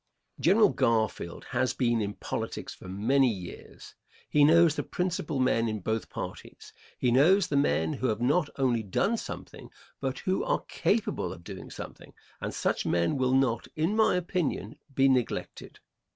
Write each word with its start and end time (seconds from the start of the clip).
General 0.39 0.69
Garfield 0.69 1.45
has 1.51 1.75
been 1.75 2.01
in 2.01 2.15
politics 2.15 2.73
for 2.73 2.87
many 2.87 3.27
years. 3.29 3.93
He 4.27 4.43
knows 4.43 4.75
the 4.75 4.81
principal 4.81 5.39
men 5.39 5.67
in 5.69 5.79
both 5.81 6.09
parties. 6.09 6.73
He 6.97 7.11
knows 7.11 7.45
the 7.49 7.55
men 7.55 7.93
who 7.93 8.07
have 8.07 8.19
not 8.19 8.49
only 8.55 8.81
done 8.81 9.15
something, 9.15 9.69
but 9.99 10.17
who 10.17 10.43
are 10.43 10.65
capable 10.67 11.31
of 11.31 11.43
doing 11.43 11.69
something, 11.69 12.15
and 12.39 12.51
such 12.51 12.83
men 12.83 13.15
will 13.15 13.35
not, 13.35 13.67
in 13.75 13.95
my 13.95 14.15
opinion, 14.15 14.79
be 14.91 15.07
neglected. 15.07 15.79